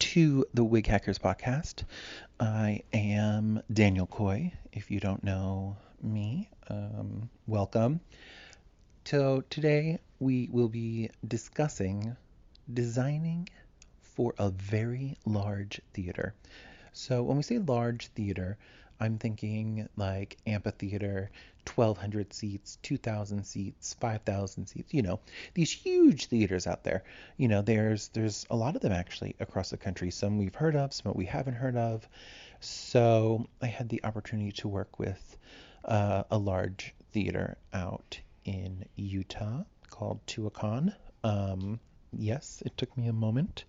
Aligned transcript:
to 0.00 0.46
the 0.54 0.64
Wig 0.64 0.86
Hackers 0.86 1.18
podcast. 1.18 1.84
I 2.40 2.82
am 2.94 3.62
Daniel 3.70 4.06
Coy. 4.06 4.50
If 4.72 4.90
you 4.90 4.98
don't 4.98 5.22
know 5.22 5.76
me, 6.02 6.48
um, 6.70 7.28
welcome. 7.46 8.00
So 9.04 9.42
today 9.50 9.98
we 10.18 10.48
will 10.50 10.70
be 10.70 11.10
discussing 11.28 12.16
designing 12.72 13.50
for 14.00 14.34
a 14.38 14.48
very 14.48 15.18
large 15.26 15.82
theater. 15.92 16.34
So 16.94 17.22
when 17.22 17.36
we 17.36 17.42
say 17.42 17.58
large 17.58 18.06
theater, 18.08 18.56
I'm 19.00 19.18
thinking 19.18 19.88
like 19.96 20.36
amphitheater, 20.46 21.30
1,200 21.74 22.32
seats, 22.32 22.78
2,000 22.82 23.44
seats, 23.44 23.94
5,000 23.94 24.66
seats. 24.66 24.92
You 24.92 25.02
know, 25.02 25.20
these 25.54 25.72
huge 25.72 26.26
theaters 26.26 26.66
out 26.66 26.84
there. 26.84 27.02
You 27.36 27.48
know, 27.48 27.62
there's 27.62 28.08
there's 28.08 28.46
a 28.50 28.56
lot 28.56 28.76
of 28.76 28.82
them 28.82 28.92
actually 28.92 29.36
across 29.40 29.70
the 29.70 29.78
country. 29.78 30.10
Some 30.10 30.38
we've 30.38 30.54
heard 30.54 30.76
of, 30.76 30.92
some 30.92 31.12
we 31.14 31.24
haven't 31.26 31.54
heard 31.54 31.76
of. 31.76 32.06
So 32.60 33.48
I 33.62 33.66
had 33.66 33.88
the 33.88 34.04
opportunity 34.04 34.52
to 34.52 34.68
work 34.68 34.98
with 34.98 35.36
uh, 35.84 36.24
a 36.30 36.36
large 36.36 36.94
theater 37.12 37.56
out 37.72 38.20
in 38.44 38.84
Utah 38.96 39.64
called 39.88 40.24
Tuacahn. 40.26 40.94
Um, 41.24 41.80
yes, 42.12 42.62
it 42.66 42.76
took 42.76 42.96
me 42.96 43.08
a 43.08 43.12
moment 43.12 43.64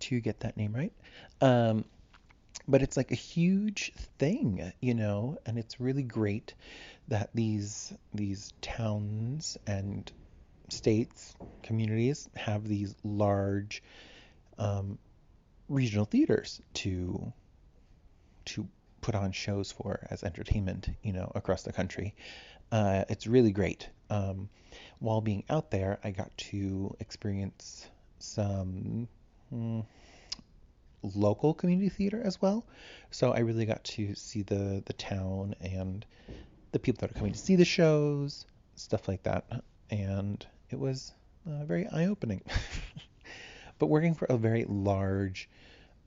to 0.00 0.20
get 0.20 0.40
that 0.40 0.56
name 0.56 0.74
right. 0.74 0.92
Um, 1.40 1.84
but 2.68 2.82
it's 2.82 2.96
like 2.96 3.12
a 3.12 3.16
huge 3.16 3.92
thing, 4.18 4.72
you 4.80 4.94
know, 4.94 5.38
and 5.46 5.58
it's 5.58 5.80
really 5.80 6.02
great 6.02 6.54
that 7.08 7.30
these 7.34 7.92
these 8.14 8.52
towns 8.60 9.56
and 9.66 10.10
states, 10.68 11.34
communities 11.62 12.28
have 12.36 12.66
these 12.66 12.94
large 13.04 13.82
um, 14.58 14.98
regional 15.68 16.04
theaters 16.04 16.60
to 16.74 17.32
to 18.46 18.68
put 19.00 19.14
on 19.14 19.32
shows 19.32 19.70
for 19.72 20.06
as 20.10 20.24
entertainment, 20.24 20.88
you 21.02 21.12
know, 21.12 21.30
across 21.34 21.62
the 21.62 21.72
country. 21.72 22.14
Uh, 22.72 23.04
it's 23.08 23.26
really 23.26 23.52
great. 23.52 23.88
Um, 24.10 24.48
while 24.98 25.20
being 25.20 25.44
out 25.48 25.70
there, 25.70 25.98
I 26.02 26.10
got 26.10 26.36
to 26.38 26.96
experience 27.00 27.88
some. 28.18 29.08
mm, 29.52 29.84
local 31.02 31.54
community 31.54 31.88
theater 31.88 32.20
as 32.24 32.40
well. 32.40 32.66
So 33.10 33.32
I 33.32 33.40
really 33.40 33.66
got 33.66 33.84
to 33.84 34.14
see 34.14 34.42
the 34.42 34.82
the 34.84 34.92
town 34.92 35.54
and 35.60 36.04
the 36.72 36.78
people 36.78 37.00
that 37.00 37.10
are 37.10 37.18
coming 37.18 37.32
to 37.32 37.38
see 37.38 37.56
the 37.56 37.64
shows, 37.64 38.44
stuff 38.74 39.08
like 39.08 39.22
that, 39.22 39.44
and 39.90 40.46
it 40.70 40.78
was 40.78 41.12
uh, 41.46 41.64
very 41.64 41.86
eye 41.88 42.06
opening. 42.06 42.42
but 43.78 43.86
working 43.86 44.14
for 44.14 44.26
a 44.26 44.36
very 44.36 44.64
large 44.68 45.48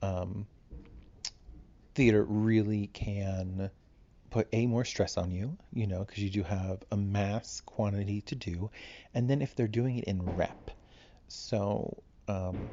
um, 0.02 0.46
theater 1.94 2.24
really 2.24 2.88
can 2.88 3.70
put 4.30 4.48
a 4.52 4.66
more 4.66 4.84
stress 4.84 5.16
on 5.16 5.32
you, 5.32 5.56
you 5.72 5.86
know, 5.86 6.04
because 6.04 6.22
you 6.22 6.30
do 6.30 6.42
have 6.42 6.82
a 6.92 6.96
mass 6.96 7.60
quantity 7.66 8.20
to 8.22 8.34
do, 8.34 8.70
and 9.14 9.28
then 9.28 9.42
if 9.42 9.54
they're 9.54 9.66
doing 9.66 9.98
it 9.98 10.04
in 10.04 10.22
rep, 10.34 10.70
so 11.26 12.02
um, 12.28 12.70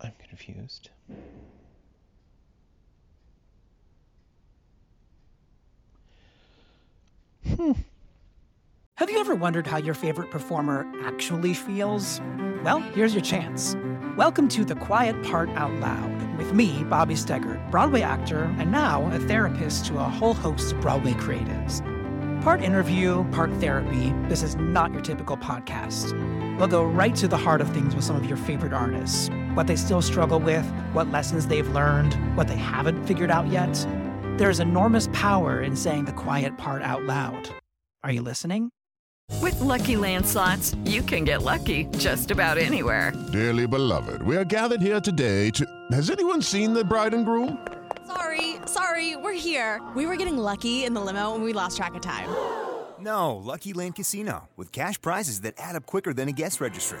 I'm 0.00 0.12
confused. 0.28 0.90
Hmm. 7.56 7.72
Have 8.96 9.10
you 9.10 9.18
ever 9.18 9.34
wondered 9.34 9.66
how 9.66 9.78
your 9.78 9.94
favorite 9.94 10.30
performer 10.30 10.86
actually 11.04 11.54
feels? 11.54 12.20
Well, 12.62 12.80
here's 12.80 13.14
your 13.14 13.22
chance. 13.22 13.76
Welcome 14.16 14.48
to 14.48 14.64
The 14.64 14.74
Quiet 14.74 15.20
Part 15.24 15.48
Out 15.50 15.72
Loud 15.74 16.36
with 16.36 16.52
me, 16.52 16.84
Bobby 16.84 17.14
Steggert, 17.14 17.70
Broadway 17.70 18.02
actor 18.02 18.44
and 18.58 18.70
now 18.70 19.10
a 19.12 19.18
therapist 19.20 19.86
to 19.86 19.98
a 19.98 20.04
whole 20.04 20.34
host 20.34 20.72
of 20.72 20.80
Broadway 20.80 21.12
creatives. 21.12 21.82
Part 22.42 22.62
interview, 22.62 23.24
part 23.30 23.52
therapy, 23.54 24.12
this 24.28 24.42
is 24.42 24.54
not 24.56 24.92
your 24.92 25.02
typical 25.02 25.36
podcast. 25.36 26.12
We'll 26.58 26.68
go 26.68 26.84
right 26.84 27.14
to 27.16 27.28
the 27.28 27.36
heart 27.36 27.60
of 27.60 27.72
things 27.72 27.94
with 27.94 28.04
some 28.04 28.16
of 28.16 28.26
your 28.26 28.36
favorite 28.36 28.72
artists 28.72 29.30
what 29.58 29.66
they 29.66 29.74
still 29.74 30.00
struggle 30.00 30.38
with, 30.38 30.64
what 30.92 31.10
lessons 31.10 31.44
they've 31.44 31.68
learned, 31.70 32.14
what 32.36 32.46
they 32.46 32.56
haven't 32.56 33.04
figured 33.06 33.28
out 33.28 33.48
yet. 33.48 33.74
There's 34.38 34.60
enormous 34.60 35.08
power 35.12 35.62
in 35.62 35.74
saying 35.74 36.04
the 36.04 36.12
quiet 36.12 36.56
part 36.56 36.80
out 36.82 37.02
loud. 37.02 37.50
Are 38.04 38.12
you 38.12 38.22
listening? 38.22 38.70
With 39.42 39.60
Lucky 39.60 39.96
Land 39.96 40.24
slots, 40.24 40.76
you 40.84 41.02
can 41.02 41.24
get 41.24 41.42
lucky 41.42 41.86
just 41.98 42.30
about 42.30 42.56
anywhere. 42.56 43.12
Dearly 43.32 43.66
beloved, 43.66 44.22
we 44.22 44.36
are 44.36 44.44
gathered 44.44 44.80
here 44.80 45.00
today 45.00 45.50
to. 45.50 45.66
Has 45.90 46.08
anyone 46.08 46.40
seen 46.40 46.72
the 46.72 46.84
bride 46.84 47.12
and 47.12 47.26
groom? 47.26 47.58
Sorry, 48.06 48.58
sorry, 48.66 49.16
we're 49.16 49.32
here. 49.32 49.82
We 49.96 50.06
were 50.06 50.14
getting 50.16 50.38
lucky 50.38 50.84
in 50.84 50.94
the 50.94 51.00
limo 51.00 51.34
and 51.34 51.42
we 51.42 51.52
lost 51.52 51.76
track 51.76 51.96
of 51.96 52.00
time. 52.00 52.28
No, 53.00 53.34
Lucky 53.34 53.72
Land 53.72 53.96
Casino, 53.96 54.48
with 54.56 54.70
cash 54.70 55.00
prizes 55.00 55.40
that 55.40 55.54
add 55.58 55.74
up 55.74 55.84
quicker 55.84 56.14
than 56.14 56.28
a 56.28 56.32
guest 56.32 56.60
registry. 56.60 57.00